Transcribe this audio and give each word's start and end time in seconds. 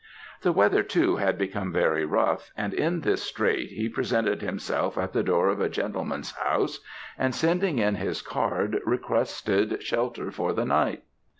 The 0.41 0.51
weather, 0.51 0.81
too, 0.81 1.17
had 1.17 1.37
become 1.37 1.71
very 1.71 2.05
rough, 2.05 2.49
and 2.57 2.73
in 2.73 3.01
this 3.01 3.21
strait 3.21 3.69
he 3.69 3.87
presented 3.87 4.41
himself 4.41 4.97
at 4.97 5.13
the 5.13 5.21
door 5.21 5.49
of 5.49 5.61
a 5.61 5.69
gentleman's 5.69 6.31
house, 6.37 6.79
and 7.19 7.35
sending 7.35 7.77
in 7.77 7.93
his 7.93 8.23
card, 8.23 8.81
requested 8.83 9.83
shelter 9.83 10.31
for 10.31 10.53
the 10.53 10.65
night. 10.65 11.03